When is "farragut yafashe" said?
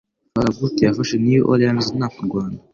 0.31-1.15